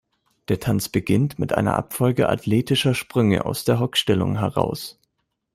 [0.47, 4.99] Der Tanz beginnt mit einer Abfolge athletischer Sprünge aus der Hockstellung heraus.